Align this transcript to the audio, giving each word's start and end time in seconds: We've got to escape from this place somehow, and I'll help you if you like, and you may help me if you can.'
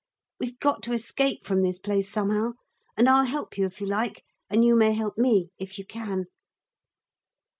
We've 0.39 0.57
got 0.57 0.81
to 0.81 0.93
escape 0.93 1.45
from 1.45 1.61
this 1.61 1.77
place 1.77 2.09
somehow, 2.09 2.53
and 2.97 3.07
I'll 3.07 3.25
help 3.25 3.55
you 3.55 3.65
if 3.67 3.79
you 3.79 3.85
like, 3.85 4.23
and 4.49 4.65
you 4.65 4.75
may 4.75 4.93
help 4.93 5.15
me 5.15 5.51
if 5.59 5.77
you 5.77 5.85
can.' 5.85 6.25